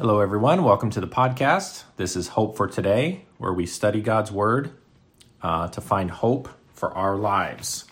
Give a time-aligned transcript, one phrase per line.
[0.00, 0.64] Hello, everyone.
[0.64, 1.84] Welcome to the podcast.
[1.98, 4.70] This is Hope for Today, where we study God's Word
[5.42, 7.84] uh, to find hope for our lives.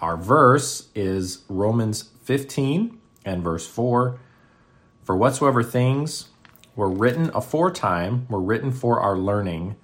[0.00, 4.16] Our verse is Romans 15 and verse 4.
[5.02, 6.28] For whatsoever things
[6.76, 9.74] were written aforetime were written for our learning,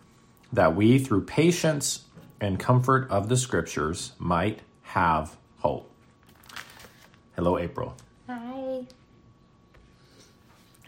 [0.53, 2.05] that we, through patience
[2.41, 5.91] and comfort of the Scriptures, might have hope.
[7.35, 7.97] Hello, April.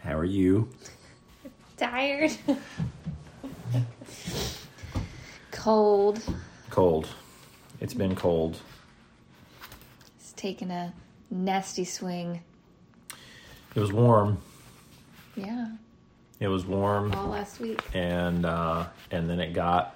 [0.05, 0.69] How are you?
[1.77, 2.31] Tired.
[5.51, 6.21] cold.
[6.69, 7.07] Cold.
[7.81, 8.59] It's been cold.
[10.19, 10.93] It's taken a
[11.31, 12.43] nasty swing.
[13.73, 14.37] It was warm.
[15.35, 15.69] Yeah.
[16.39, 17.81] It was warm, All last week.
[17.93, 19.95] and uh, and then it got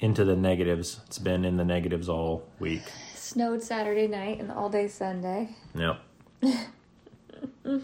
[0.00, 1.00] into the negatives.
[1.06, 2.82] It's been in the negatives all week.
[3.14, 5.56] Snowed Saturday night and all day Sunday.
[5.74, 6.00] Yep.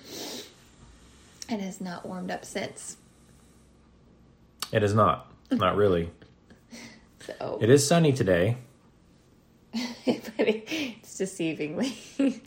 [1.49, 2.97] And has not warmed up since.
[4.73, 5.31] It is not.
[5.51, 6.11] Not really.
[7.39, 8.59] So It is sunny today.
[9.73, 9.81] but
[10.37, 11.97] it's deceiving me.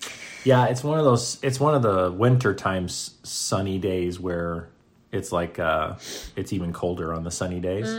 [0.43, 1.39] Yeah, it's one of those.
[1.41, 4.69] It's one of the winter times sunny days where
[5.11, 5.95] it's like uh,
[6.37, 7.89] it's even colder on the sunny days.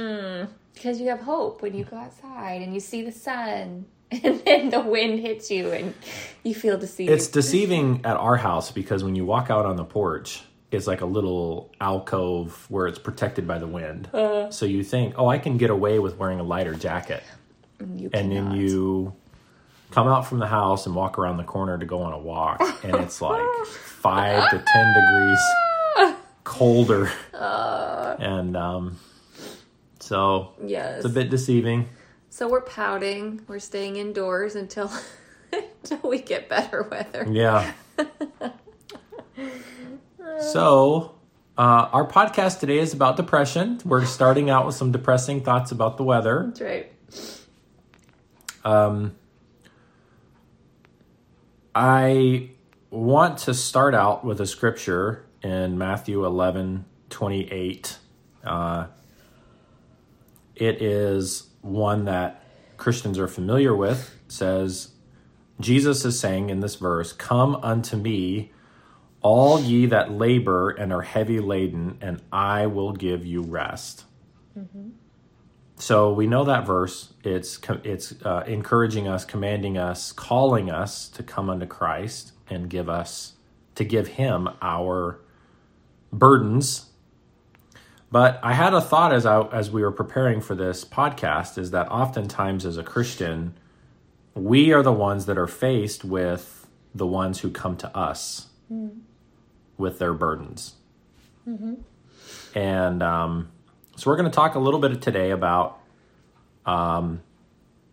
[0.73, 4.71] because you have hope when you go outside and you see the sun and then
[4.71, 5.93] the wind hits you and
[6.43, 7.11] you feel deceived.
[7.11, 11.01] It's deceiving at our house because when you walk out on the porch, it's like
[11.01, 14.09] a little alcove where it's protected by the wind.
[14.53, 17.23] so you think, oh, I can get away with wearing a lighter jacket.
[17.95, 19.15] you And then you
[19.91, 22.61] come out from the house and walk around the corner to go on a walk.
[22.85, 27.11] And it's like five to 10 degrees colder.
[27.33, 28.99] And um,
[30.01, 30.99] so Yes.
[30.99, 31.89] it's a bit deceiving.
[32.31, 33.41] So we're pouting.
[33.49, 34.93] We're staying indoors until
[35.53, 37.27] until we get better weather.
[37.31, 37.73] Yeah.
[40.41, 41.15] so,
[41.57, 43.81] uh, our podcast today is about depression.
[43.85, 46.45] We're starting out with some depressing thoughts about the weather.
[46.47, 46.93] That's right.
[48.65, 49.17] Um,
[51.75, 52.51] I
[52.91, 57.99] want to start out with a scripture in Matthew 11 28.
[58.45, 58.87] Uh,
[60.55, 62.45] it is one that
[62.77, 64.15] Christians are familiar with.
[64.27, 64.93] It says,
[65.61, 68.53] Jesus is saying in this verse, Come unto me,
[69.23, 74.05] all ye that labor and are heavy laden, and I will give you rest.
[75.77, 77.15] So we know that verse.
[77.25, 82.89] It's it's uh, encouraging us, commanding us, calling us to come unto Christ and give
[82.89, 83.35] us
[83.75, 85.21] to give Him our
[86.13, 86.87] burdens.
[88.11, 91.71] But I had a thought as I as we were preparing for this podcast is
[91.73, 93.55] that oftentimes as a Christian,
[94.35, 98.47] we are the ones that are faced with the ones who come to us
[99.79, 100.75] with their burdens.
[102.55, 103.51] And um,
[103.97, 105.81] so we're going to talk a little bit today about
[106.67, 107.23] um,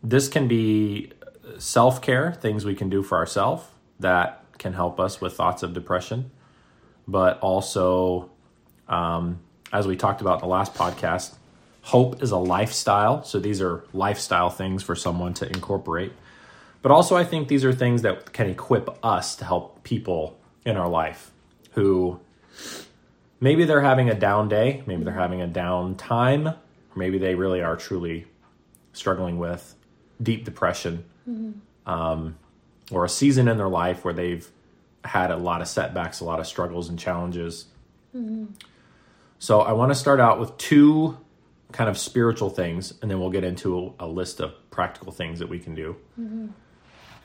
[0.04, 1.12] this can be
[1.58, 3.66] self care, things we can do for ourselves
[4.00, 6.32] that can help us with thoughts of depression,
[7.08, 8.30] but also,
[8.88, 9.40] um,
[9.72, 11.36] as we talked about in the last podcast,
[11.82, 13.24] hope is a lifestyle.
[13.24, 16.14] So these are lifestyle things for someone to incorporate.
[16.82, 20.78] But also, I think these are things that can equip us to help people in
[20.78, 21.32] our life
[21.76, 22.20] who
[23.40, 26.56] maybe they're having a down day, maybe they're having a down time, or
[26.96, 28.26] maybe they really are truly
[28.94, 29.76] struggling with
[30.22, 31.04] deep depression
[31.86, 32.38] um,
[32.92, 34.50] or a season in their life where they've
[35.04, 37.66] had a lot of setbacks, a lot of struggles and challenges.
[39.38, 41.18] So I want to start out with two
[41.74, 45.40] kind of spiritual things, and then we'll get into a, a list of practical things
[45.40, 45.96] that we can do.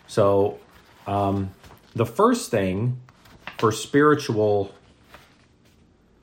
[0.08, 0.58] So
[1.06, 1.50] um,
[1.94, 3.00] the first thing
[3.60, 4.74] for spiritual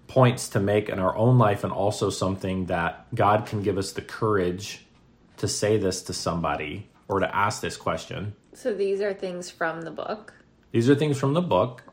[0.08, 3.92] points to make in our own life and also something that God can give us
[3.92, 4.88] the courage
[5.38, 8.34] to say this to somebody or to ask this question.
[8.54, 10.34] So these are things from the book.
[10.72, 11.84] These are things from the book.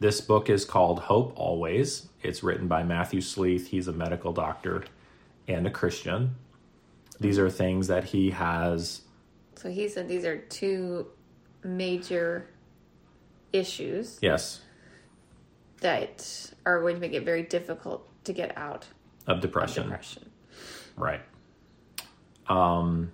[0.00, 2.08] This book is called Hope Always.
[2.22, 3.68] It's written by Matthew Sleeth.
[3.68, 4.84] He's a medical doctor
[5.46, 6.36] and a Christian.
[7.20, 9.02] These are things that he has.
[9.56, 11.08] So he said these are two
[11.62, 12.48] major
[13.52, 14.60] issues Yes,
[15.80, 18.86] that are going to make it very difficult to get out
[19.26, 19.84] of of depression.
[19.84, 20.30] depression.
[20.96, 21.20] Right.
[22.48, 23.12] Um,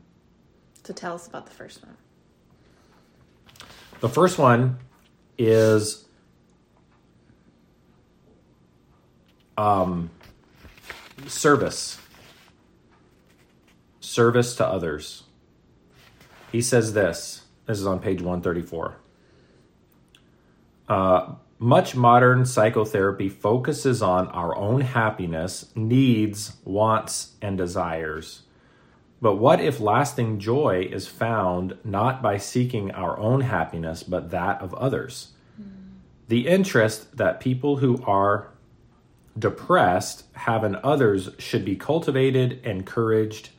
[0.85, 1.97] So tell us about the first one.
[4.01, 4.79] the first one
[5.39, 6.05] is
[9.57, 10.11] um,
[11.27, 11.99] service.
[14.01, 15.25] Service to others.
[16.53, 17.43] He says this.
[17.67, 18.97] This is on page 134.
[20.89, 28.43] Uh, Much modern psychotherapy focuses on our own happiness, needs, wants, and desires.
[29.23, 34.61] But what if lasting joy is found not by seeking our own happiness, but that
[34.61, 35.29] of others?
[36.29, 38.51] The interest that people who are
[39.39, 43.51] depressed have in others should be cultivated, encouraged,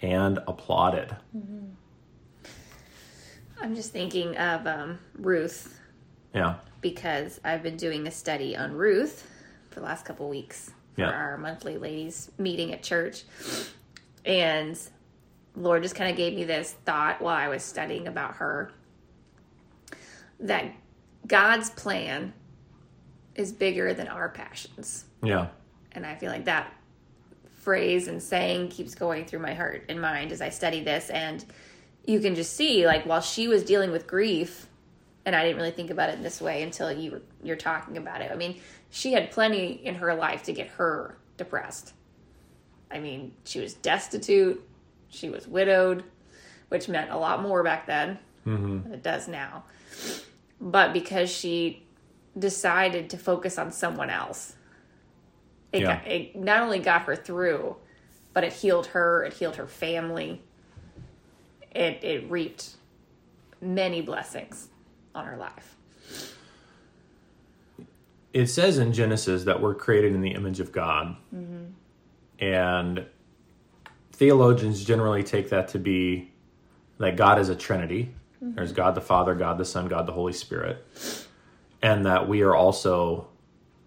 [0.00, 1.16] and applauded.
[3.60, 5.78] I'm just thinking of um, Ruth
[6.34, 6.56] Yeah.
[6.80, 9.26] because I've been doing a study on Ruth
[9.70, 11.10] for the last couple weeks for Yeah.
[11.10, 13.22] our monthly ladies meeting at church.
[14.24, 14.78] And
[15.56, 18.72] Lord just kind of gave me this thought while I was studying about her
[20.40, 20.72] that
[21.26, 22.32] God's plan
[23.34, 25.04] is bigger than our passions.
[25.22, 25.48] Yeah.
[25.92, 26.72] And I feel like that
[27.54, 31.08] phrase and saying keeps going through my heart and mind as I study this.
[31.10, 31.44] And
[32.06, 34.66] you can just see, like, while she was dealing with grief,
[35.26, 37.96] and I didn't really think about it in this way until you were, you're talking
[37.96, 38.30] about it.
[38.30, 38.60] I mean,
[38.90, 41.94] she had plenty in her life to get her depressed.
[42.90, 44.62] I mean, she was destitute,
[45.08, 46.04] she was widowed,
[46.68, 48.82] which meant a lot more back then mm-hmm.
[48.82, 49.64] than it does now.
[50.60, 51.82] But because she
[52.38, 54.54] decided to focus on someone else,
[55.72, 55.96] it, Yeah.
[55.96, 57.76] got, it not only got her through,
[58.32, 60.42] but it healed her, it healed her family.
[61.70, 62.76] It, it reaped
[63.60, 64.68] many blessings
[65.14, 65.76] on her life.
[68.32, 71.16] It says in Genesis that we're created in the image of God.
[72.40, 73.06] And
[74.12, 76.32] theologians generally take that to be
[76.98, 78.14] that God is a trinity.
[78.40, 80.84] There's God the Father, God the Son, God the Holy Spirit.
[81.80, 83.28] And that we are also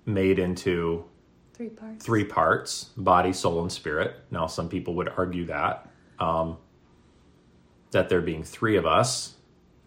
[0.06, 1.06] made into
[1.54, 2.06] Three parts.
[2.06, 4.16] three parts body, soul, and spirit.
[4.32, 5.90] Now, some people would argue that,
[6.20, 6.58] um,
[7.92, 9.36] that there being three of us,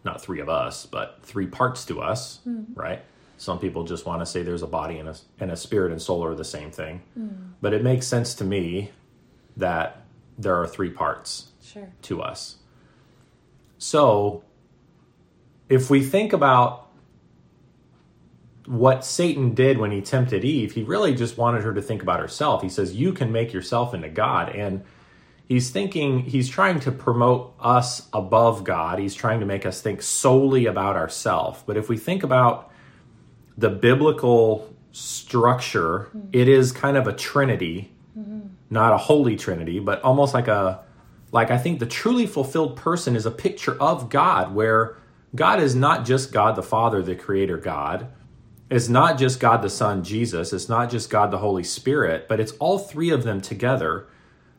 [0.05, 2.65] not three of us, but three parts to us, hmm.
[2.75, 3.03] right?
[3.37, 6.01] Some people just want to say there's a body and a, and a spirit and
[6.01, 7.03] soul are the same thing.
[7.15, 7.29] Hmm.
[7.61, 8.91] But it makes sense to me
[9.57, 10.03] that
[10.39, 11.89] there are three parts Sure.
[12.03, 12.57] to us.
[13.79, 14.43] So,
[15.69, 16.89] if we think about
[18.67, 22.21] what Satan did when he tempted Eve, he really just wanted her to think about
[22.21, 22.63] herself.
[22.63, 24.49] He says, You can make yourself into God.
[24.51, 24.83] And
[25.51, 29.01] he's thinking, he's trying to promote us above God.
[29.01, 31.61] He's trying to make us think solely about ourselves.
[31.67, 32.71] But if we think about
[33.59, 36.29] the biblical structure, mm-hmm.
[36.33, 38.47] it is kind of a trinity, mm-hmm.
[38.71, 40.85] not a holy trinity, but almost like a
[41.33, 44.99] like I think the truly fulfilled person is a picture of God where
[45.35, 48.09] God is not just God the Father, the creator God.
[48.69, 50.53] It's not just God the Son, Jesus.
[50.53, 54.07] It's not just God the Holy Spirit, but it's all three of them together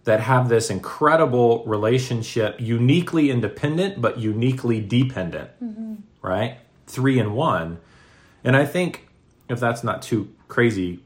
[0.04, 5.96] that have this incredible relationship, uniquely independent, but uniquely dependent, mm-hmm.
[6.22, 6.58] right?
[6.88, 7.80] Three in one.
[8.44, 9.08] And I think
[9.48, 11.00] if that's not too crazy,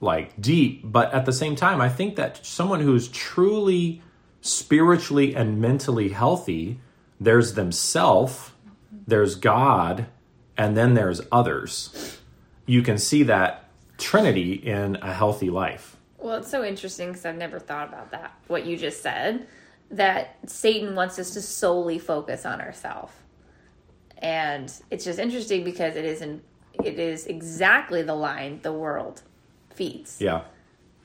[0.00, 4.02] like deep, but at the same time, I think that someone who's truly
[4.40, 6.78] spiritually and mentally healthy,
[7.20, 8.54] there's themself,
[9.06, 10.06] there's God,
[10.56, 12.18] and then there's others.
[12.66, 15.96] You can see that trinity in a healthy life.
[16.18, 19.46] Well, it's so interesting because I've never thought about that, what you just said,
[19.90, 23.12] that Satan wants us to solely focus on ourselves.
[24.18, 26.42] And it's just interesting because it is in,
[26.84, 29.22] it is exactly the line the world
[29.72, 30.20] feeds.
[30.20, 30.42] Yeah.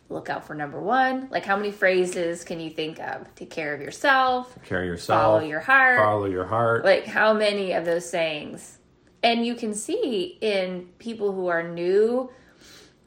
[0.10, 1.28] Look out for number one.
[1.32, 3.34] Like, how many phrases can you think of?
[3.36, 5.22] Take care of yourself, Take care of yourself.
[5.22, 6.00] follow your heart.
[6.00, 6.84] Follow your heart.
[6.84, 8.80] like how many of those sayings
[9.24, 12.30] and you can see in people who are new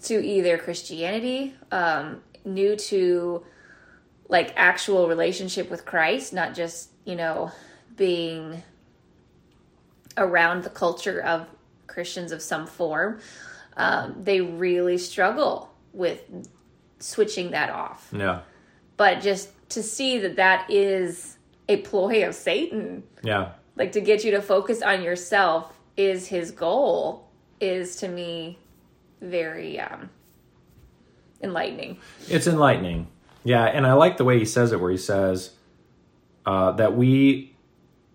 [0.03, 3.45] to either christianity um, new to
[4.29, 7.51] like actual relationship with christ not just you know
[7.97, 8.63] being
[10.17, 11.47] around the culture of
[11.87, 13.21] christians of some form
[13.77, 16.23] um, they really struggle with
[16.99, 18.41] switching that off yeah.
[18.97, 21.37] but just to see that that is
[21.69, 23.53] a ploy of satan Yeah.
[23.77, 27.29] like to get you to focus on yourself is his goal
[27.61, 28.59] is to me
[29.31, 30.11] very um
[31.43, 33.09] enlightening It's enlightening.
[33.45, 35.51] Yeah, and I like the way he says it, where he says
[36.45, 37.55] uh, that we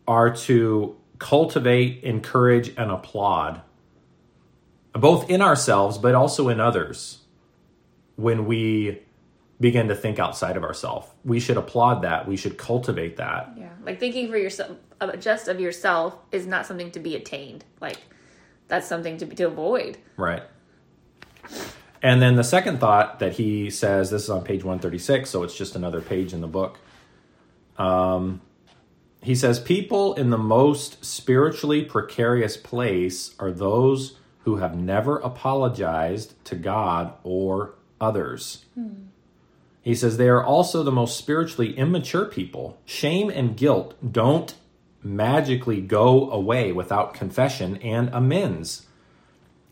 [0.08, 3.62] are to cultivate, encourage, and applaud,
[4.94, 7.20] both in ourselves, but also in others,
[8.18, 9.00] when we
[9.62, 11.08] begin to think outside of ourselves.
[11.24, 12.28] We should applaud that.
[12.28, 13.54] We should cultivate that.
[13.58, 14.78] yeah like thinking for yourself
[15.20, 17.98] just of yourself is not something to be attained like
[18.68, 20.44] that's something to be, to avoid Right.
[22.02, 25.56] And then the second thought that he says, this is on page 136, so it's
[25.56, 26.80] just another page in the book.
[27.78, 28.42] Um,
[29.22, 36.34] he says, People in the most spiritually precarious place are those who have never apologized
[36.46, 38.66] to God or others.
[39.84, 42.80] He says they are also the most spiritually immature people.
[42.86, 44.54] Shame and guilt don't
[45.04, 48.86] magically go away without confession and amends.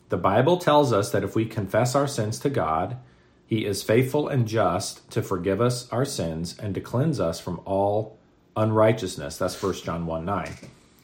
[0.09, 2.97] The Bible tells us that if we confess our sins to God,
[3.45, 7.61] He is faithful and just to forgive us our sins and to cleanse us from
[7.65, 8.17] all
[8.55, 9.37] unrighteousness.
[9.37, 10.55] That's 1 John 1 9.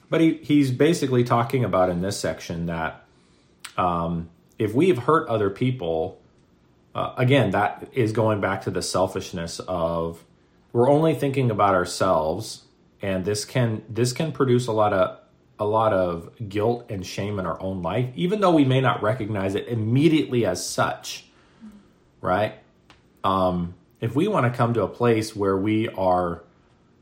[0.10, 3.06] But he, he's basically talking about in this section that
[3.78, 6.22] um, if we've hurt other people,
[6.94, 10.24] uh, again, that is going back to the selfishness of
[10.72, 12.64] we're only thinking about ourselves,
[13.02, 15.20] and this can this can produce a lot of
[15.60, 19.02] a lot of guilt and shame in our own life, even though we may not
[19.02, 21.26] recognize it immediately as such,
[22.22, 22.56] right?
[23.24, 26.44] Um, if we want to come to a place where we are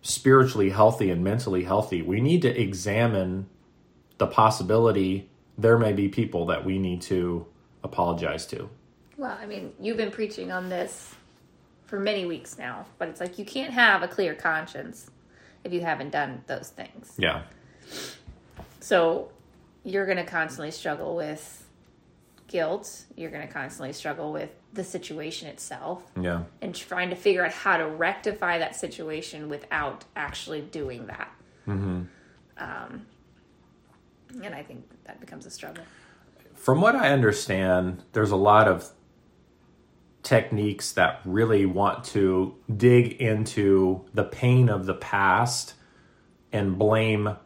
[0.01, 3.47] spiritually healthy and mentally healthy, we need to examine
[4.17, 7.45] the possibility there may be people that we need to
[7.83, 8.69] apologize to.
[9.17, 11.15] Well, I mean, you've been preaching on this
[11.85, 15.09] for many weeks now, but it's like you can't have a clear conscience
[15.63, 17.13] if you haven't done those things.
[17.17, 17.43] Yeah.
[18.83, 19.29] So
[19.85, 21.65] you're going to constantly struggle with
[22.47, 23.05] guilt.
[23.15, 26.43] You're going to constantly struggle with the situation itself Yeah.
[26.61, 31.31] and trying to figure out how to rectify that situation without actually doing that.
[31.65, 32.09] Um,
[34.43, 35.85] and I think that becomes a struggle.
[36.53, 38.89] From what I understand, there's a lot of
[40.23, 45.75] techniques that really want to dig into the pain of the past
[46.51, 47.37] and blame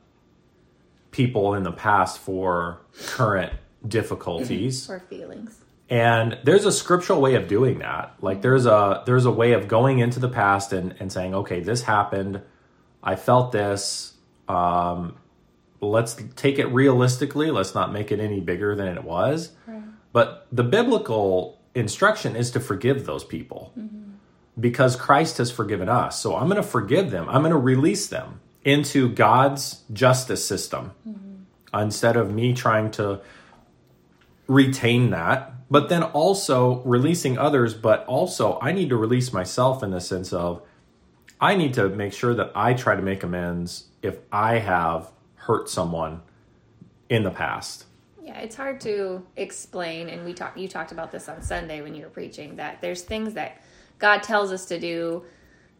[1.17, 3.51] people in the past for current
[3.87, 4.87] difficulties.
[4.89, 5.59] Or feelings.
[5.89, 8.13] and there's a scriptural way of doing that.
[8.21, 11.59] Like there's a there's a way of going into the past and, and saying okay
[11.59, 12.41] this happened.
[13.03, 14.13] I felt this.
[14.47, 15.17] Um,
[15.81, 17.49] let's take it realistically.
[17.51, 19.51] Let's not make it any bigger than it was.
[20.13, 23.73] But the biblical instruction is to forgive those people.
[24.59, 26.19] Because christ has forgiven us.
[26.21, 27.25] So i'm going to forgive them.
[27.29, 30.91] I'm going to release them into god's justice system
[31.81, 33.21] instead of me trying to
[34.47, 37.73] retain that, but then also releasing others.
[37.73, 40.61] But also, I need to release myself in the sense of
[41.39, 45.69] I need to make sure that I try to make amends if I have hurt
[45.69, 46.21] someone
[47.09, 47.85] in the past.
[48.21, 50.57] Yeah, it's hard to explain, and we talked.
[50.57, 53.61] You talked about this on Sunday when you were preaching that there's things that
[53.99, 55.23] God tells us to do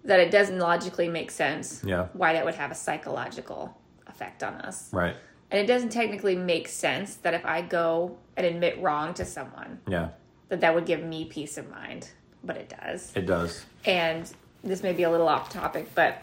[0.06, 1.84] that it doesn't logically make sense.
[1.84, 2.08] Yeah.
[2.13, 3.77] Why that would have a psychological
[4.08, 5.16] effect on us, Right.
[5.51, 9.80] And it doesn't technically make sense that if I go and admit wrong to someone,
[9.88, 10.10] Yeah,
[10.50, 12.10] that that would give me peace of mind,
[12.44, 13.12] but it does.
[13.16, 13.66] it does.
[13.86, 14.30] and
[14.63, 16.22] this may be a little off topic, but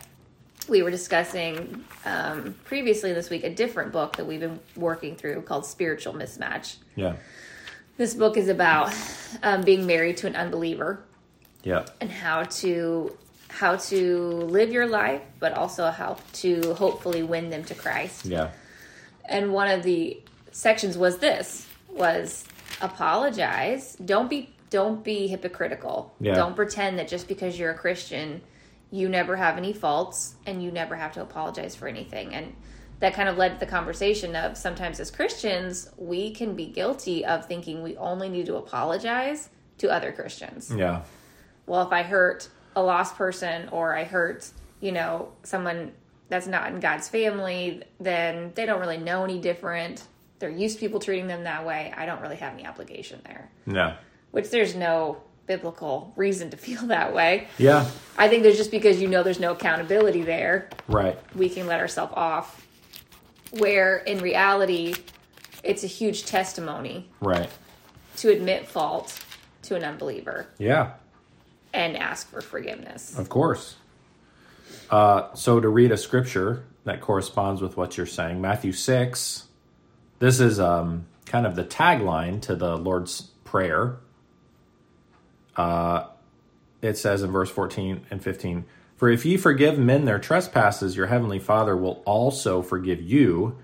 [0.69, 5.43] we were discussing um, previously this week a different book that we've been working through
[5.43, 6.77] called Spiritual Mismatch.
[6.97, 7.17] Yeah.
[7.97, 8.93] This book is about
[9.43, 11.05] um, being married to an unbeliever
[11.63, 11.85] Yeah.
[12.01, 13.17] and how to
[13.49, 18.27] how to live your life, but also how to hopefully win them to Christ.
[18.27, 18.51] Yeah.
[19.27, 22.45] And one of the sections was this was
[22.81, 23.97] apologize.
[24.05, 26.13] Don't be don't be hypocritical.
[26.21, 26.35] Yeah.
[26.35, 28.41] Don't pretend that just because you're a Christian,
[28.91, 32.35] you never have any faults and you never have to apologize for anything.
[32.35, 32.55] And
[32.99, 37.25] that kind of led to the conversation of sometimes as Christians, we can be guilty
[37.25, 41.03] of thinking we only need to apologize to other Christians Yeah.
[41.67, 44.51] well, if I hurt a lost person or I hurt,
[44.81, 45.93] you know, someone
[46.29, 50.03] that's not in God's family, then they don't really know any different.
[50.39, 51.93] They're used to people treating them that way.
[51.97, 53.97] I don't really have any obligation there, Yeah.
[54.31, 57.49] which there's no biblical reason to feel that way.
[57.59, 57.89] Yeah.
[58.19, 61.19] I think there's just because you know there's no accountability there, Right.
[61.35, 62.67] we can let ourselves off.
[63.59, 64.95] Where in reality,
[65.63, 67.49] it's a huge testimony Right.
[68.17, 69.23] to admit fault
[69.63, 70.93] to an unbeliever Yeah.
[71.73, 73.17] and ask for forgiveness.
[73.17, 73.77] Of course.
[74.95, 79.49] Uh, so to read a scripture that corresponds with what you're saying, Matthew six.
[80.21, 83.97] This is um, kind of the tagline to the Lord's Prayer.
[85.57, 86.07] Uh,
[86.81, 91.09] it says in verse 14 and 15 For if ye forgive men their trespasses, your
[91.09, 93.59] heavenly Father will also forgive you.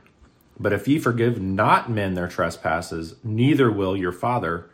[0.59, 4.69] But if ye forgive not men their trespasses, neither will your Father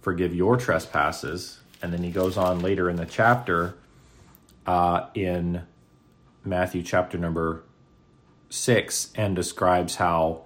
[0.00, 1.60] forgive your trespasses.
[1.82, 3.74] And then he goes on later in the chapter
[4.66, 5.66] uh, in
[6.48, 7.62] Matthew chapter number
[8.50, 10.42] six and describes how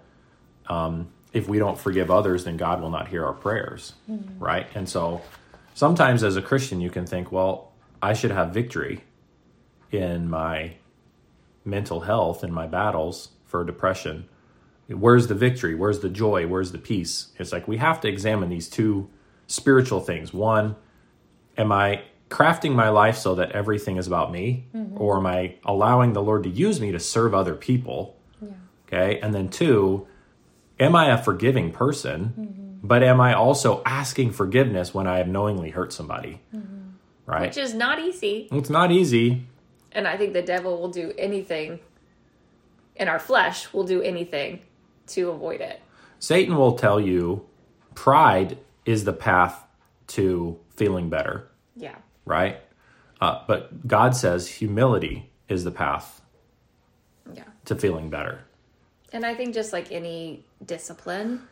[0.69, 3.95] um, if we don't forgive others, then God will not hear our prayers,
[4.39, 4.67] right?
[4.75, 5.23] And so
[5.75, 9.05] sometimes as a Christian, you can think, well, I should have victory
[9.91, 10.75] in my
[11.65, 14.29] mental health, in my battles for depression.
[14.89, 15.75] Where's the victory?
[15.75, 16.47] Where's the joy?
[16.47, 17.29] Where's the peace?
[17.39, 19.09] It's like we have to examine these two
[19.47, 20.35] spiritual things.
[20.35, 20.77] One,
[21.57, 24.67] am I crafting my life so that everything is about me?
[24.75, 25.01] Mm-hmm.
[25.01, 28.17] Or am I allowing the Lord to use me to serve other people?
[28.87, 29.21] Okay.
[29.21, 30.07] And then two,
[30.79, 32.35] am I a forgiving person?
[32.39, 32.87] Mm-hmm.
[32.87, 36.41] But am I also asking forgiveness when I have knowingly hurt somebody?
[36.55, 36.91] Mm-hmm.
[37.27, 37.49] Right?
[37.49, 38.49] Which is not easy.
[38.51, 39.47] it's not easy.
[39.93, 41.81] And I think the devil will do anything
[42.97, 44.61] in our flesh will do anything
[45.09, 45.81] to avoid it.
[46.19, 47.47] Satan will tell you
[47.95, 49.65] pride is the path
[50.09, 51.97] to feeling better, Yeah.
[52.25, 52.61] Right?
[53.21, 56.21] Uh, but God says humility is the path
[57.33, 57.45] Yeah.
[57.67, 58.41] to feeling better.
[59.13, 61.43] And I think just like any discipline,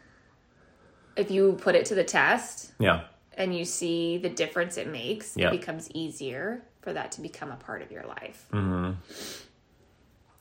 [1.17, 3.03] if you put it to the test Yeah.
[3.35, 5.49] and you see the difference it makes, Yeah.
[5.49, 8.47] it becomes easier for that to become a part of your life.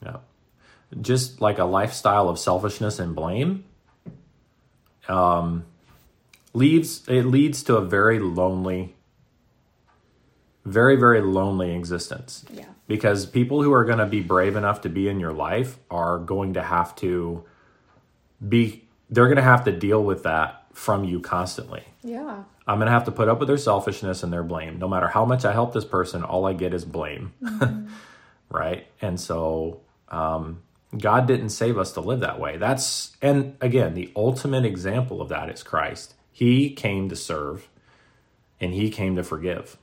[0.01, 0.17] Yeah.
[1.01, 3.65] Just like a lifestyle of selfishness and blame
[5.07, 5.65] um,
[6.53, 8.95] leaves it leads to a very lonely
[10.65, 12.45] very very lonely existence.
[12.51, 12.65] Yeah.
[12.87, 16.17] Because people who are going to be brave enough to be in your life are
[16.17, 17.43] going to have to
[18.47, 21.83] be they're going to have to deal with that from you constantly.
[22.03, 22.43] Yeah.
[22.67, 24.77] I'm going to have to put up with their selfishness and their blame.
[24.77, 27.33] No matter how much I help this person, all I get is blame.
[28.49, 28.85] right?
[29.01, 30.61] And so um,
[30.95, 32.57] God didn't save us to live that way.
[32.57, 36.13] That's, and again, the ultimate example of that is Christ.
[36.31, 37.67] He came to serve
[38.61, 39.77] and he came to forgive.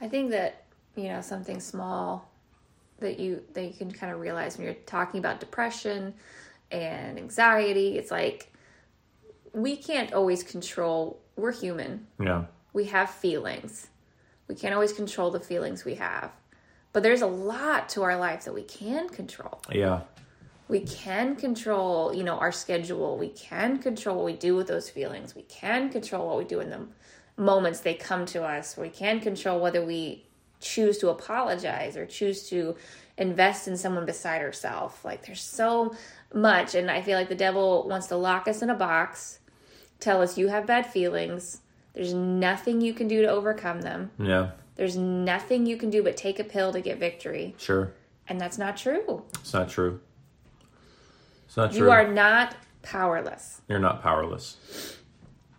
[0.00, 0.64] I think that,
[0.96, 2.30] you know, something small
[3.00, 6.14] that you that you can kind of realize when you're talking about depression
[6.70, 8.52] and anxiety, it's like
[9.52, 12.06] we can't always control we're human.
[12.20, 12.44] Yeah.
[12.72, 13.88] We have feelings.
[14.48, 16.30] We can't always control the feelings we have.
[16.92, 19.60] But there's a lot to our life that we can control.
[19.72, 20.02] Yeah.
[20.68, 23.18] We can control, you know, our schedule.
[23.18, 25.34] We can control what we do with those feelings.
[25.34, 26.86] We can control what we do in the
[27.36, 28.76] moments they come to us.
[28.76, 30.26] We can control whether we
[30.60, 32.76] choose to apologize or choose to
[33.18, 34.96] invest in someone beside ourselves.
[35.04, 35.94] Like there's so
[36.32, 39.38] much and I feel like the devil wants to lock us in a box,
[40.00, 41.60] tell us you have bad feelings.
[41.92, 44.10] There's nothing you can do to overcome them.
[44.18, 44.50] Yeah.
[44.76, 47.54] There's nothing you can do but take a pill to get victory.
[47.58, 47.92] Sure.
[48.26, 49.22] And that's not true.
[49.40, 50.00] It's not true.
[51.46, 51.86] It's not true.
[51.86, 53.60] You are not powerless.
[53.68, 54.56] You're not powerless.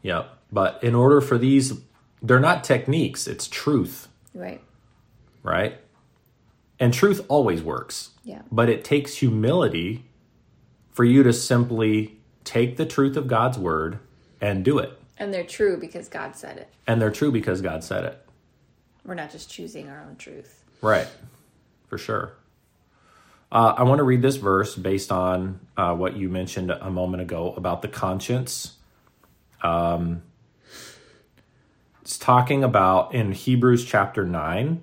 [0.01, 0.25] Yeah.
[0.51, 1.73] But in order for these,
[2.21, 4.61] they're not techniques, it's truth, Right.
[5.43, 5.77] right?
[6.79, 8.11] And truth always works.
[8.23, 8.41] Yeah.
[8.51, 10.05] But it takes humility
[10.91, 13.99] for you to simply take the truth of God's word
[14.41, 14.97] and do it.
[15.17, 16.69] And they're true because God said it.
[16.87, 18.21] And they're true because God said it.
[19.05, 20.63] We're not just choosing our own truth.
[20.81, 21.07] Right.
[21.87, 22.33] For sure.
[23.51, 27.21] Uh, I want to read this verse based on uh, what you mentioned a moment
[27.21, 28.75] ago about the conscience.
[29.61, 30.23] Um,
[32.05, 34.79] it's talking about in Hebrews chapter 9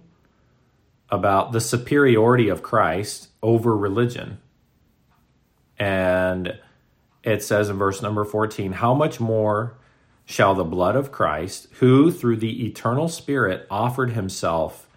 [1.08, 4.38] about the superiority of Christ over religion.
[5.78, 6.58] And
[7.22, 9.78] it says in verse number 14, How much more
[10.24, 14.88] shall the blood of Christ, who through the eternal Spirit offered himself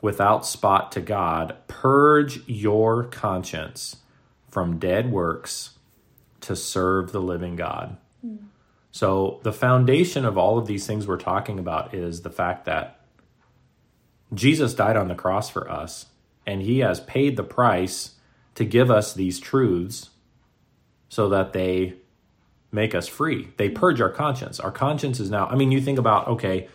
[0.00, 3.96] without spot to God, purge your conscience
[4.48, 5.72] from dead works
[6.40, 7.98] to serve the living God.
[8.22, 8.36] Hmm.
[8.92, 13.00] So, the foundation of all of these things we're talking about is the fact that
[14.34, 16.06] Jesus died on the cross for us,
[16.46, 18.12] and he has paid the price
[18.54, 20.10] to give us these truths
[21.08, 21.94] so that they
[22.70, 23.48] make us free.
[23.56, 24.60] They purge our conscience.
[24.60, 26.68] Our conscience is now, I mean, you think about, okay,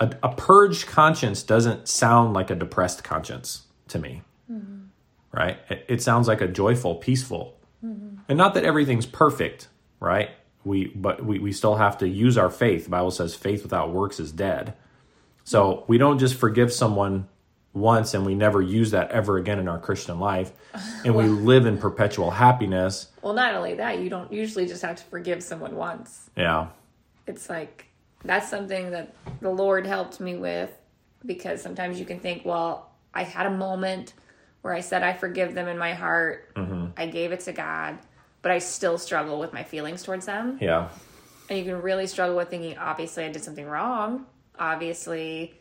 [0.00, 4.84] a, a purged conscience doesn't sound like a depressed conscience to me, mm-hmm.
[5.32, 5.58] right?
[5.68, 7.58] It, it sounds like a joyful, peaceful.
[7.84, 8.16] Mm-hmm.
[8.28, 9.68] And not that everything's perfect,
[10.00, 10.30] right?
[10.64, 12.84] We, but we, we still have to use our faith.
[12.84, 14.74] The Bible says faith without works is dead.
[15.44, 17.28] So we don't just forgive someone
[17.72, 20.52] once and we never use that ever again in our Christian life.
[21.04, 23.06] And we live in perpetual happiness.
[23.22, 26.28] Well, not only that, you don't usually just have to forgive someone once.
[26.36, 26.68] Yeah.
[27.26, 27.86] It's like
[28.24, 30.70] that's something that the Lord helped me with
[31.24, 34.14] because sometimes you can think, well, I had a moment
[34.62, 36.54] where I said I forgive them in my heart.
[36.54, 36.86] Mm-hmm.
[36.96, 37.98] I gave it to God,
[38.48, 40.56] but I still struggle with my feelings towards them.
[40.58, 40.88] Yeah.
[41.50, 44.24] And you can really struggle with thinking, obviously, I did something wrong.
[44.58, 45.60] Obviously,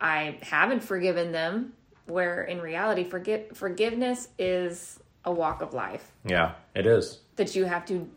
[0.00, 1.74] I haven't forgiven them.
[2.06, 6.54] Where in reality, forgive, forgiveness is a walk of life Yeah.
[6.74, 7.20] It is.
[7.36, 8.10] that you have to,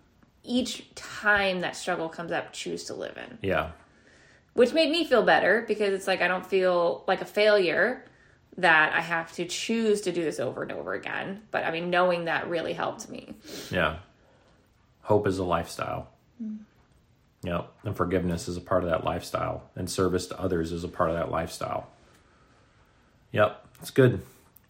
[0.43, 3.37] each time that struggle comes up, choose to live in.
[3.43, 3.73] Yeah.
[4.55, 8.05] Which made me feel better because it's like I don't feel like a failure
[8.61, 11.41] that I have to choose to do this over and over again.
[11.51, 13.33] But I mean, knowing that really helped me.
[13.71, 13.97] Yeah.
[15.01, 16.09] Hope is a lifestyle.
[17.43, 17.71] Yep.
[17.83, 19.63] And forgiveness is a part of that lifestyle.
[19.75, 21.87] And service to others is a part of that lifestyle.
[23.31, 23.65] Yep.
[23.81, 24.21] It's good.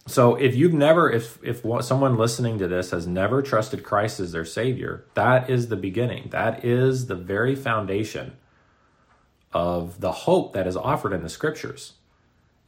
[0.06, 4.32] So if you've never, if if someone listening to this has never trusted Christ as
[4.32, 6.28] their Savior, that is the beginning.
[6.30, 8.36] That is the very foundation
[9.52, 11.94] of the hope that is offered in the Scriptures.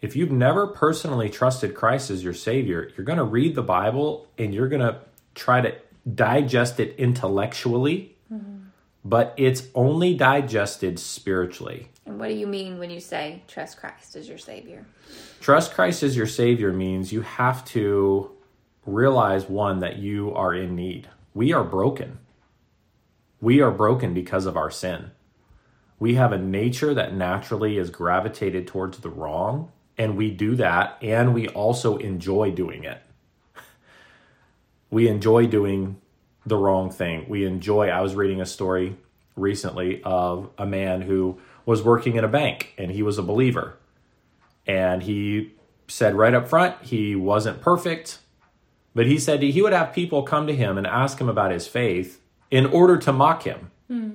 [0.03, 4.27] If you've never personally trusted Christ as your Savior, you're going to read the Bible
[4.37, 4.99] and you're going to
[5.35, 5.75] try to
[6.13, 8.65] digest it intellectually, mm-hmm.
[9.05, 11.89] but it's only digested spiritually.
[12.05, 14.85] And what do you mean when you say trust Christ as your Savior?
[15.41, 18.33] Trust Christ as your Savior means you have to
[18.85, 21.09] realize one, that you are in need.
[21.35, 22.19] We are broken.
[23.41, 25.13] We are broken because of our sin.
[25.99, 29.71] We have a nature that naturally is gravitated towards the wrong,
[30.03, 33.01] and we do that, and we also enjoy doing it.
[34.91, 36.01] we enjoy doing
[36.45, 37.27] the wrong thing.
[37.29, 38.97] We enjoy, I was reading a story
[39.37, 43.79] recently of a man who was working in a bank and he was a believer
[44.67, 45.55] and he
[45.89, 48.19] said right up front he wasn't perfect,
[48.95, 51.69] but he said he would have people come to him and ask him about his
[51.69, 53.71] faith in order to mock him.
[53.89, 54.11] Hmm.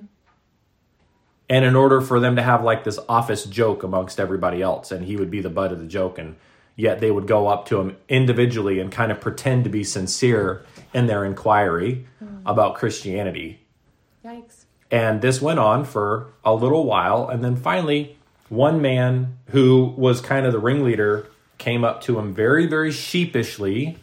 [1.50, 5.06] And in order for them to have like this office joke amongst everybody else, and
[5.06, 6.36] he would be the butt of the joke, and
[6.76, 10.66] yet they would go up to him individually and kind of pretend to be sincere
[10.94, 12.46] in their inquiry hmm.
[12.46, 13.62] about Christianity.
[14.26, 14.66] Yikes.
[14.92, 18.18] And this went on for a little while, and then finally
[18.50, 23.98] one man who was kind of the ringleader came up to him very, very sheepishly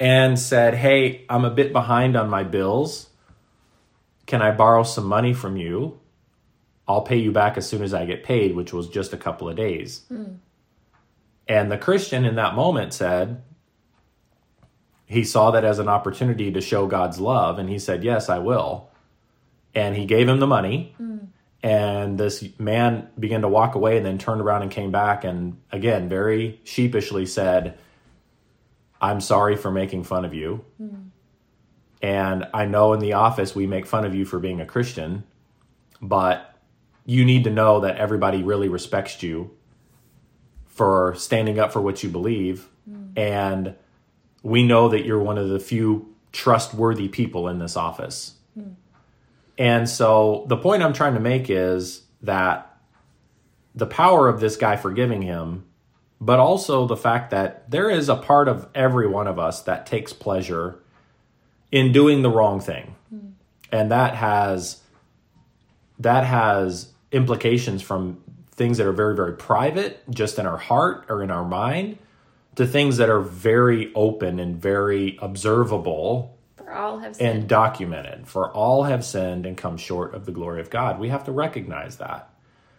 [0.00, 3.08] and said, Hey, I'm a bit behind on my bills.
[4.26, 6.00] Can I borrow some money from you?
[6.86, 9.48] I'll pay you back as soon as I get paid, which was just a couple
[9.48, 10.02] of days.
[10.12, 10.38] Mm.
[11.48, 13.42] And the Christian in that moment said,
[15.06, 18.38] he saw that as an opportunity to show God's love, and he said, Yes, I
[18.38, 18.88] will.
[19.74, 20.94] And he gave him the money.
[21.00, 21.28] Mm
[21.64, 25.58] and this man began to walk away and then turned around and came back and
[25.72, 27.78] again very sheepishly said
[29.00, 31.08] i'm sorry for making fun of you mm.
[32.02, 35.24] and i know in the office we make fun of you for being a christian
[36.02, 36.53] but
[37.06, 39.50] you need to know that everybody really respects you
[40.66, 43.16] for standing up for what you believe mm.
[43.16, 43.74] and
[44.42, 48.74] we know that you're one of the few trustworthy people in this office mm.
[49.58, 52.76] And so the point I'm trying to make is that
[53.74, 55.64] the power of this guy forgiving him,
[56.20, 59.86] but also the fact that there is a part of every one of us that
[59.86, 60.80] takes pleasure
[61.70, 62.94] in doing the wrong thing.
[63.14, 63.32] Mm.
[63.70, 64.80] And that has
[65.98, 71.22] that has implications from things that are very very private just in our heart or
[71.22, 71.98] in our mind
[72.56, 77.38] to things that are very open and very observable For all have sinned.
[77.38, 78.28] And documented.
[78.28, 80.98] For all have sinned and come short of the glory of God.
[80.98, 82.30] We have to recognize that.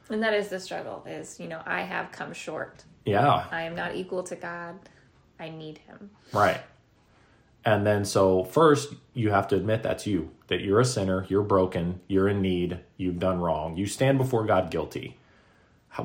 [0.09, 2.83] And that is the struggle is, you know, I have come short.
[3.05, 3.45] Yeah.
[3.51, 4.75] I am not equal to God.
[5.39, 6.11] I need him.
[6.31, 6.61] Right.
[7.65, 11.41] And then so first you have to admit that's you, that you're a sinner, you're
[11.41, 13.75] broken, you're in need, you've done wrong.
[13.75, 15.17] You stand before God guilty.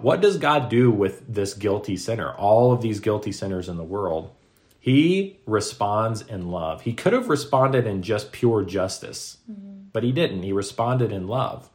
[0.00, 2.32] What does God do with this guilty sinner?
[2.32, 4.30] All of these guilty sinners in the world.
[4.78, 6.82] He responds in love.
[6.82, 9.88] He could have responded in just pure justice, mm-hmm.
[9.92, 10.42] but he didn't.
[10.42, 11.68] He responded in love.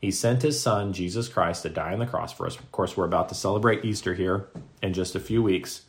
[0.00, 2.58] He sent his son, Jesus Christ, to die on the cross for us.
[2.58, 4.48] Of course, we're about to celebrate Easter here
[4.82, 5.82] in just a few weeks.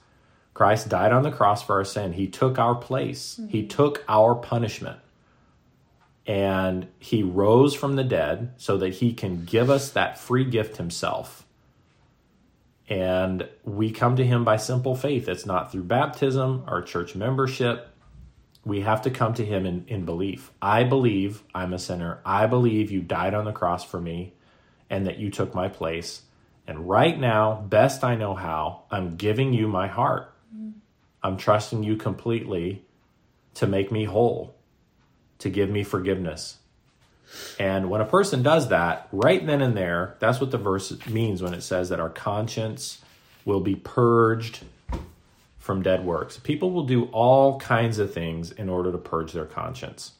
[0.54, 2.14] Christ died on the cross for our sin.
[2.14, 3.50] He took our place, mm-hmm.
[3.50, 5.00] He took our punishment.
[6.28, 10.78] And he rose from the dead so that he can give us that free gift
[10.78, 11.46] himself
[12.92, 15.30] and we come to him by simple faith.
[15.30, 17.88] It's not through baptism or church membership.
[18.66, 20.52] We have to come to him in, in belief.
[20.62, 22.20] I believe I'm a sinner.
[22.26, 24.34] I believe you died on the cross for me
[24.90, 26.24] and that you took my place.
[26.68, 30.31] And right now, best I know how, I'm giving you my heart.
[31.24, 32.84] I'm trusting you completely
[33.56, 34.56] to make me whole,
[35.40, 36.58] to give me forgiveness,
[37.60, 41.42] and when a person does that, right then and there, that's what the verse means
[41.42, 43.02] when it says that our conscience
[43.46, 44.60] will be purged
[45.58, 46.38] from dead works.
[46.38, 50.14] People will do all kinds of things in order to purge their conscience.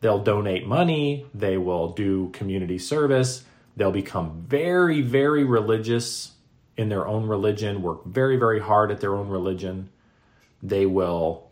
[0.00, 3.44] They'll donate money, they will do community service,
[3.76, 6.32] they'll become very, very religious
[6.76, 9.90] in their own religion, work very, very hard at their own religion.
[10.62, 11.50] They will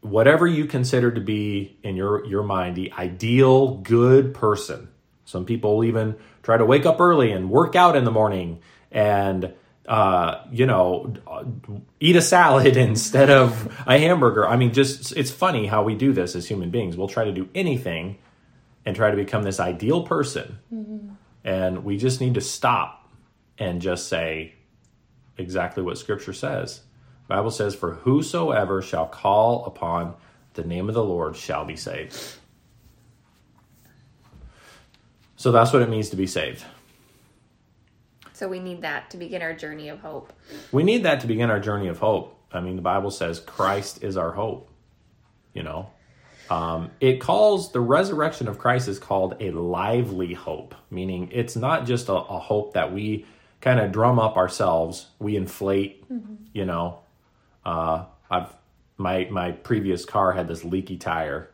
[0.00, 4.86] whatever you consider to be in your your mind the ideal good person
[5.24, 8.60] some people even try to wake up early and work out in the morning
[8.92, 9.54] and
[9.86, 11.12] uh, you know,
[12.00, 14.46] eat a salad instead of a hamburger.
[14.48, 16.96] I mean, just it's funny how we do this as human beings.
[16.96, 18.18] We'll try to do anything
[18.86, 20.58] and try to become this ideal person.
[21.44, 23.10] And we just need to stop
[23.58, 24.54] and just say
[25.36, 26.80] exactly what scripture says.
[27.26, 30.14] The Bible says, For whosoever shall call upon
[30.54, 32.16] the name of the Lord shall be saved.
[35.36, 36.64] So that's what it means to be saved.
[38.32, 40.32] So we need that to begin our journey of hope.
[40.72, 42.38] We need that to begin our journey of hope.
[42.52, 44.70] I mean, the Bible says Christ is our hope.
[45.52, 45.90] You know,
[46.50, 51.86] um, it calls the resurrection of Christ is called a lively hope, meaning it's not
[51.86, 53.24] just a, a hope that we
[53.60, 56.04] kind of drum up ourselves, we inflate.
[56.52, 57.03] You know,
[57.64, 58.54] uh, I've
[58.96, 61.50] my my previous car had this leaky tire.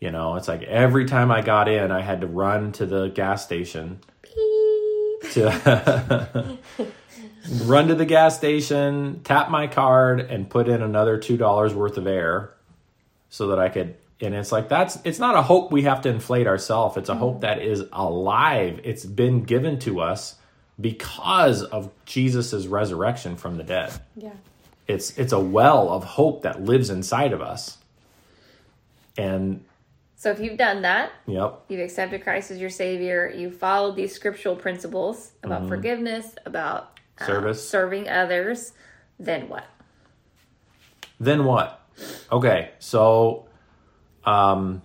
[0.00, 3.08] You know, it's like every time I got in, I had to run to the
[3.08, 5.32] gas station Beep.
[5.32, 6.58] to
[7.64, 11.96] run to the gas station, tap my card, and put in another two dollars worth
[11.96, 12.54] of air,
[13.28, 13.96] so that I could.
[14.20, 16.96] And it's like that's it's not a hope we have to inflate ourselves.
[16.96, 18.80] It's a hope that is alive.
[18.84, 20.36] It's been given to us
[20.80, 23.92] because of Jesus' resurrection from the dead.
[24.16, 24.32] Yeah.
[24.88, 27.76] It's it's a well of hope that lives inside of us.
[29.18, 29.64] And
[30.16, 34.14] So if you've done that, yep, you've accepted Christ as your Savior, you've followed these
[34.14, 37.68] scriptural principles about forgiveness, about uh, Service.
[37.68, 38.72] serving others,
[39.18, 39.64] then what?
[41.20, 41.80] then what?
[42.32, 43.46] Okay, so
[44.24, 44.82] um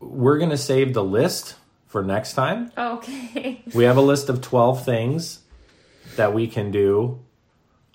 [0.00, 1.56] we're going to save the list
[1.86, 2.72] for next time.
[2.76, 3.62] Okay.
[3.74, 5.40] We have a list of 12 things
[6.16, 7.20] that we can do.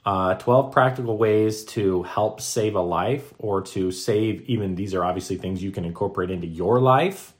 [0.06, 5.04] Uh, 12 practical ways to help save a life or to save even these are
[5.04, 7.34] obviously things you can incorporate into your life.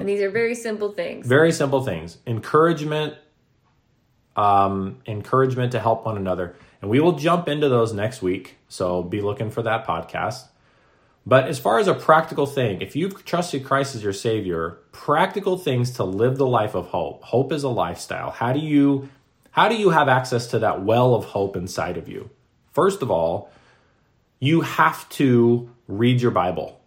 [0.00, 1.26] and these are very simple things.
[1.26, 2.18] Very simple things.
[2.26, 3.14] Encouragement,
[4.36, 6.54] um, encouragement to help one another.
[6.82, 8.56] And we will jump into those next week.
[8.68, 10.48] So be looking for that podcast.
[11.24, 15.58] But as far as a practical thing, if you've trusted Christ as your Savior, practical
[15.58, 17.24] things to live the life of hope.
[17.24, 18.30] Hope is a lifestyle.
[18.30, 19.08] How do you
[19.56, 22.28] how do you have access to that well of hope inside of you?
[22.72, 23.50] First of all,
[24.38, 26.78] you have to read your Bible.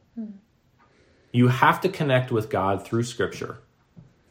[1.32, 3.58] You have to connect with God through Scripture.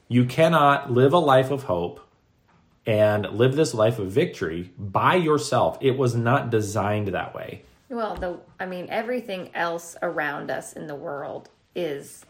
[0.06, 2.00] You cannot live a life of hope
[2.86, 5.76] and live this life of victory by yourself.
[5.80, 7.62] It was not designed that way.
[7.88, 12.24] Well, the I mean everything else around us in the world is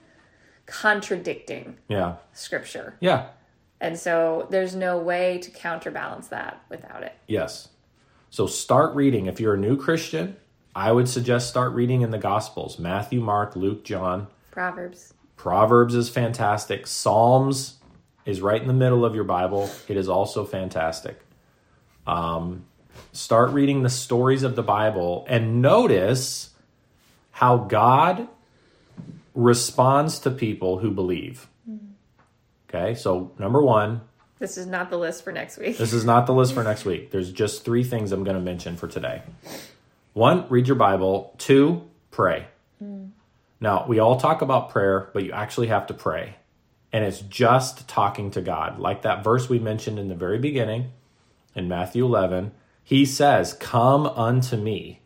[0.65, 2.17] contradicting Yeah.
[2.33, 2.95] scripture.
[3.01, 3.27] Yeah.
[3.81, 7.15] And so there's no way to counterbalance that without it.
[7.27, 7.69] Yes.
[8.31, 9.27] So start reading.
[9.27, 10.37] If you're a new Christian,
[10.75, 14.27] I would suggest start reading in the Gospels Matthew, Mark, Luke, John.
[14.51, 15.15] Proverbs.
[15.37, 16.87] Proverbs is fantastic.
[16.87, 17.77] Psalms
[18.27, 19.71] is right in the middle of your Bible.
[19.87, 21.21] It is also fantastic.
[22.07, 22.65] Um,
[23.13, 26.51] start reading the stories of the Bible and notice
[27.31, 28.29] how God
[29.35, 31.47] responds to people who believe.
[32.69, 34.03] Okay, so number one,
[34.39, 35.79] This is not the list for next week.
[35.79, 37.11] this is not the list for next week.
[37.11, 39.23] There's just three things I'm going to mention for today.
[40.13, 41.35] One, read your Bible.
[41.39, 42.47] Two, pray.
[43.61, 46.37] Now, we all talk about prayer, but you actually have to pray.
[46.93, 48.79] And it's just talking to God.
[48.79, 50.93] Like that verse we mentioned in the very beginning
[51.57, 52.53] in Matthew 11,
[52.85, 55.01] he says, Come unto me,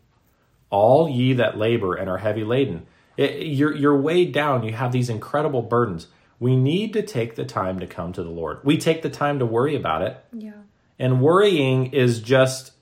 [0.69, 2.87] all ye that labor and are heavy laden.
[3.17, 4.63] It- you're, you're weighed down.
[4.65, 6.09] You have these incredible burdens.
[6.43, 8.65] We need to take the time to come to the Lord.
[8.65, 10.17] We take the time to worry about it.
[10.33, 10.55] Yeah.
[10.99, 12.73] And worrying is just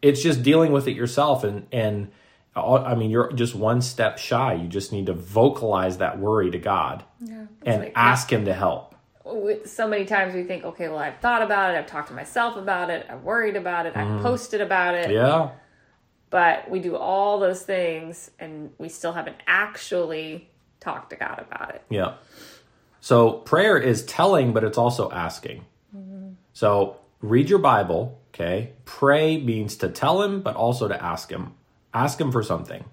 [0.00, 2.12] it's just dealing with it yourself and and
[2.54, 4.54] I mean you're just one step shy.
[4.54, 7.46] You just need to vocalize that worry to God Yeah.
[7.66, 8.94] and ask him to help.
[9.64, 12.56] so many times we think, okay, well, I've thought about it, I've talked to myself
[12.56, 14.22] about it, I've worried about it, I've mm.
[14.22, 15.50] posted about it, Yeah.
[16.30, 20.51] but we do all those things and we still haven't actually
[20.82, 21.82] talked to God about it.
[21.88, 22.14] Yeah.
[23.00, 25.64] So prayer is telling, but it's also asking.
[26.52, 28.72] So read your Bible, okay?
[28.84, 31.54] Pray means to tell him, but also to ask him.
[31.94, 32.84] Ask him for something.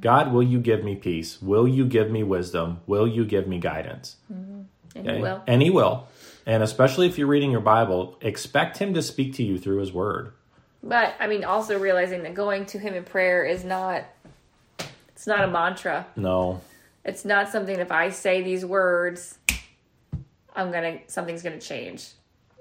[0.00, 1.40] God, will you give me peace?
[1.40, 2.80] Will you give me wisdom?
[2.86, 4.16] Will you give me guidance?
[4.32, 4.62] Mm-hmm.
[4.96, 5.16] And Okay?
[5.16, 5.42] He will.
[5.46, 6.08] And he will.
[6.44, 9.92] And especially if you're reading your Bible, expect him to speak to you through his
[9.92, 10.32] word.
[10.82, 14.04] But I mean, also realizing that going to Him in prayer is not.
[15.14, 16.06] It's not a mantra.
[16.16, 16.60] No.
[17.04, 17.78] It's not something.
[17.78, 19.38] If I say these words,
[20.54, 22.10] I'm gonna something's gonna change.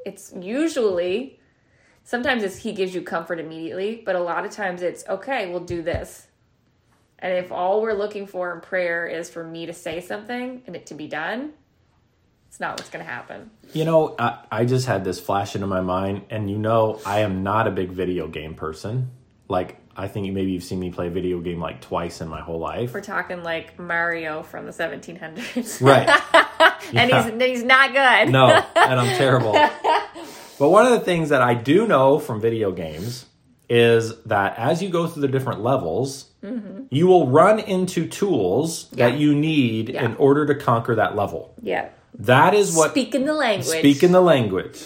[0.06, 1.40] It's usually
[2.04, 5.50] sometimes it's He gives you comfort immediately, but a lot of times it's okay.
[5.52, 6.28] We'll do this.
[7.20, 10.76] And if all we're looking for in prayer is for me to say something and
[10.76, 11.54] it to be done,
[12.48, 13.52] It's not what's going to happen.
[13.74, 17.20] You know, I, I just had this flash into my mind, and you know, I
[17.20, 19.12] am not a big video game person.
[19.48, 22.40] Like, I think maybe you've seen me play a video game like twice in my
[22.42, 22.94] whole life.
[22.94, 25.82] We're talking like Mario from the 1700s.
[25.82, 26.08] Right.
[26.94, 27.30] and Yeah.
[27.30, 28.32] he's he's not good.
[28.32, 29.52] No, and I'm terrible.
[29.54, 33.26] But one of the things that I do know from video games
[33.70, 36.26] is that as you go through the different levels,
[36.90, 39.22] you will run into tools that Mm-hmm.
[39.22, 40.06] You need Yeah.
[40.06, 41.54] in order to conquer that level.
[41.62, 41.90] Yeah.
[42.20, 43.80] That is what Speaking the language.
[43.80, 44.82] speaking the language.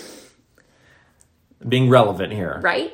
[1.68, 2.60] Being relevant here.
[2.64, 2.94] right?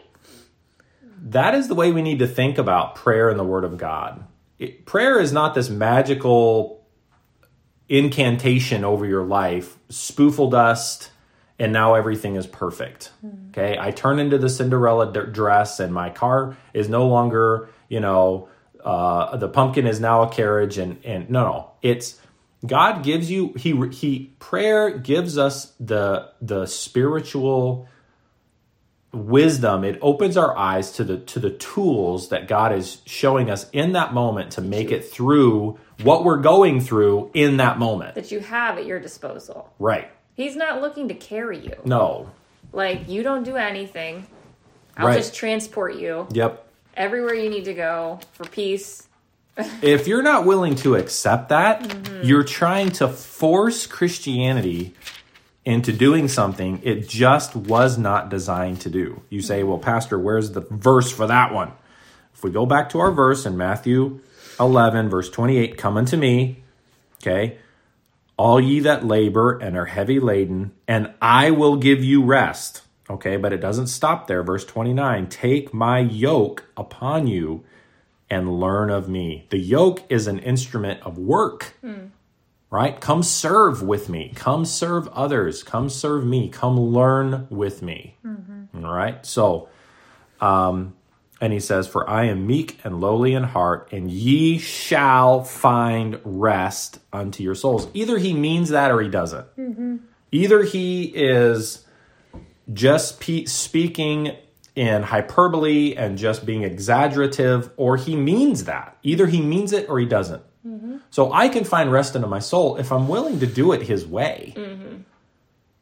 [1.22, 4.26] That is the way we need to think about prayer and the Word of God.
[4.60, 6.86] It, prayer is not this magical
[7.88, 11.12] incantation over your life, spoofle dust,
[11.60, 13.12] and now everything is perfect.
[13.50, 18.00] Okay, I turn into the Cinderella d- dress, and my car is no longer, you
[18.00, 18.50] know,
[18.84, 22.20] uh, the pumpkin is now a carriage, and and no, no, it's
[22.66, 27.88] God gives you he he prayer gives us the the spiritual
[29.14, 33.70] wisdom it opens our eyes to the to the tools that god is showing us
[33.72, 38.32] in that moment to make it through what we're going through in that moment That
[38.32, 39.72] you have at your disposal.
[39.80, 41.74] right He's not looking to carry you.
[41.86, 42.30] no
[42.72, 44.26] Like you don't do anything.
[44.98, 45.18] I'll Right.
[45.18, 49.08] just transport you yep everywhere you need to go for peace.
[49.82, 52.24] if you're not willing to accept that Mm-hmm.
[52.28, 54.94] you're trying to force christianity
[55.64, 59.22] into doing something it just was not designed to do.
[59.30, 61.74] You say well pastor where's the verse for that one?
[62.34, 64.20] If we go back to our verse in matthew
[64.60, 66.64] 11 verse 28 come unto me
[67.22, 67.58] okay
[68.38, 72.82] all ye that labor and are heavy laden and i will give you rest.
[73.10, 74.42] Okay but it doesn't stop there.
[74.44, 77.64] Verse 29 take my yoke upon you
[78.32, 79.46] and learn of me.
[79.50, 82.06] The yoke is an instrument of work, hmm.
[82.72, 83.00] Right?
[83.00, 84.32] Come serve with me.
[84.34, 85.62] Come serve others.
[85.62, 86.50] Come serve me.
[86.50, 88.16] Come learn with me.
[88.84, 89.24] All right.
[89.26, 89.70] So,
[90.40, 90.96] um,
[91.42, 96.20] and he says, For I am meek and lowly in heart, and ye shall find
[96.24, 97.88] rest unto your souls.
[97.94, 99.46] Either he means that or he doesn't.
[100.32, 101.86] Either he is
[102.72, 104.36] just pe- speaking
[104.76, 108.96] in hyperbole and just being exaggerative, or he means that.
[109.04, 110.42] Either he means it or he doesn't.
[111.10, 114.06] So I can find rest into my soul if I'm willing to do it his
[114.06, 114.54] way.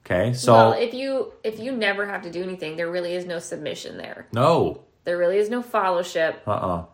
[0.06, 3.26] Okay, so well, if you if you never have to do anything, there really is
[3.26, 4.26] no submission there.
[4.32, 6.42] no, There really is no fellowship.
[6.48, 6.86] uh, uh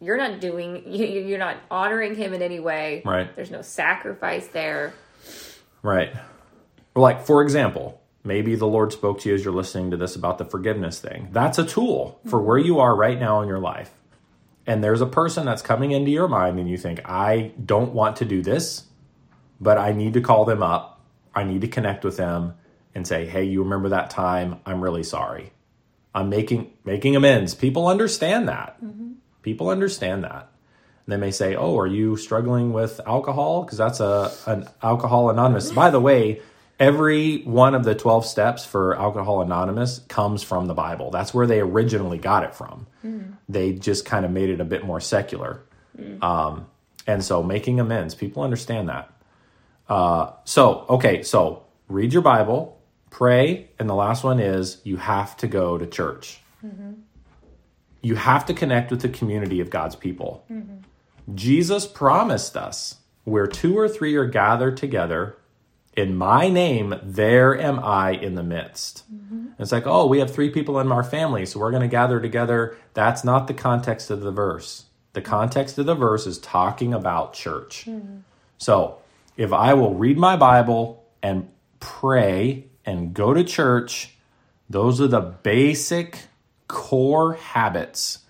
[0.00, 0.82] You're not doing.
[0.86, 3.02] You, you- you're not honoring him in any way.
[3.04, 3.34] Right.
[3.36, 4.92] There's no sacrifice there.
[5.82, 6.12] right.
[6.96, 10.38] Like for example, maybe the Lord spoke to you as you're listening to this about
[10.38, 11.28] the forgiveness thing.
[11.30, 13.90] That's a tool for where you are right now in your life.
[14.66, 18.16] And there's a person that's coming into your mind, and you think, I don't want
[18.16, 18.84] to do this,
[19.60, 21.00] but I need to call them up.
[21.34, 22.54] I need to connect with them
[22.94, 24.60] and say, "Hey, you remember that time?
[24.66, 25.52] I'm really sorry.
[26.14, 28.82] I'm making making amends." People understand that.
[28.82, 29.12] Mm-hmm.
[29.42, 30.50] People understand that.
[31.06, 33.62] And they may say, "Oh, are you struggling with alcohol?
[33.62, 36.40] Because that's a an Alcohol Anonymous." By the way,
[36.80, 41.10] every one of the 12 steps for Alcohol Anonymous comes from the Bible.
[41.10, 42.86] That's where they originally got it from.
[43.48, 45.62] They just kind of made it a bit more secular.
[46.22, 46.66] Um,
[47.06, 49.12] and so making amends, people understand that.
[49.88, 55.36] Uh, so, okay, so read your Bible, pray, and the last one is you have
[55.38, 56.40] to go to church.
[58.00, 60.46] You have to connect with the community of God's people.
[61.34, 65.36] Jesus promised us where two or three are gathered together
[65.94, 69.04] in my name, there am I in the midst.
[69.12, 69.48] Mm-hmm.
[69.58, 72.20] It's like, oh, we have three people in our family, so we're going to gather
[72.20, 72.76] together.
[72.94, 74.84] That's not the context of the verse.
[75.12, 77.84] The context of the verse is talking about church.
[77.86, 78.18] Mm-hmm.
[78.58, 78.98] So
[79.36, 81.48] if I will read my Bible and
[81.80, 84.14] pray and go to church,
[84.68, 86.28] those are the basic
[86.68, 88.20] core habits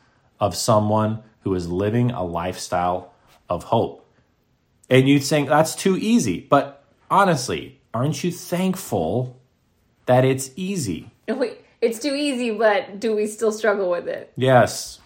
[0.41, 3.13] of someone who is living a lifestyle
[3.49, 4.09] of hope.
[4.89, 6.41] And you'd think that's too easy.
[6.41, 6.80] But
[7.11, 9.37] honestly, aren't you thankful
[10.07, 11.11] that it's easy?
[11.29, 14.33] Wait, it's too easy, but do we still struggle with it?
[14.37, 14.99] Yes.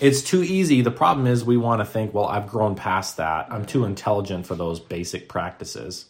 [0.00, 0.82] It's too easy.
[0.82, 3.46] The problem is we want to think, well, I've grown past that.
[3.50, 6.06] I'm too intelligent for those basic practices.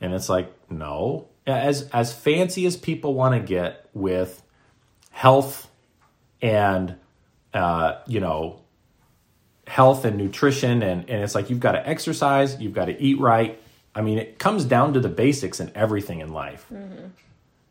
[0.00, 1.28] And it's like, no.
[1.46, 4.42] As as fancy as people want to get with
[5.10, 5.68] health
[6.40, 6.96] and
[7.52, 8.60] uh, you know,
[9.66, 13.18] health and nutrition and, and it's like you've got to exercise, you've got to eat
[13.18, 13.60] right.
[13.94, 16.66] I mean, it comes down to the basics in everything in life.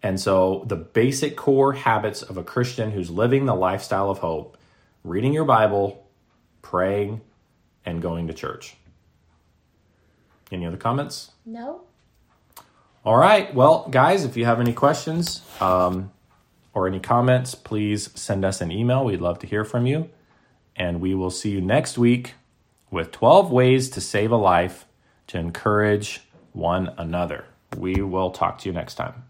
[0.02, 4.58] And so, the basic core habits of a Christian who's living the lifestyle of hope
[5.04, 6.06] reading your Bible,
[6.62, 7.22] praying,
[7.86, 8.76] and going to church.
[10.52, 11.32] Any other comments?
[11.46, 11.82] No.
[13.06, 13.54] All right.
[13.54, 16.12] Well, guys, if you have any questions um,
[16.74, 19.06] or any comments, please send us an email.
[19.06, 20.10] We'd love to hear from you.
[20.76, 22.34] And we will see you next week
[22.92, 24.86] with 12 ways to save a life
[25.30, 26.22] to encourage
[26.54, 27.46] one another.
[27.78, 29.29] We will talk to you next time.